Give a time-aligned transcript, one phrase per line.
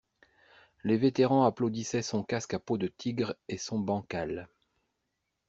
[0.83, 4.49] Les vétérans applaudissaient son casque à peau de tigre et son bancal.